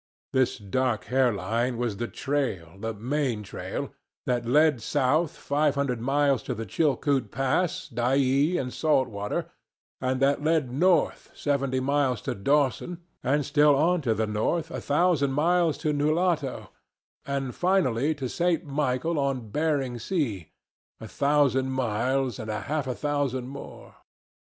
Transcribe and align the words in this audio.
This 0.33 0.57
dark 0.57 1.03
hair 1.13 1.31
line 1.31 1.77
was 1.77 1.97
the 1.97 2.07
trail—the 2.07 2.95
main 2.95 3.43
trail—that 3.43 4.47
led 4.47 4.81
south 4.81 5.37
five 5.37 5.75
hundred 5.75 6.01
miles 6.01 6.41
to 6.41 6.55
the 6.55 6.65
Chilcoot 6.65 7.29
Pass, 7.29 7.87
Dyea, 7.87 8.59
and 8.59 8.73
salt 8.73 9.09
water; 9.09 9.45
and 10.01 10.19
that 10.19 10.43
led 10.43 10.71
north 10.71 11.29
seventy 11.35 11.79
miles 11.79 12.19
to 12.21 12.33
Dawson, 12.33 13.01
and 13.21 13.45
still 13.45 13.75
on 13.75 14.01
to 14.01 14.15
the 14.15 14.25
north 14.25 14.71
a 14.71 14.81
thousand 14.81 15.33
miles 15.33 15.77
to 15.77 15.93
Nulato, 15.93 16.69
and 17.27 17.53
finally 17.53 18.15
to 18.15 18.27
St. 18.27 18.65
Michael 18.65 19.19
on 19.19 19.49
Bering 19.49 19.99
Sea, 19.99 20.49
a 20.99 21.07
thousand 21.07 21.73
miles 21.73 22.39
and 22.39 22.49
half 22.49 22.87
a 22.87 22.95
thousand 22.95 23.49
more. 23.49 23.97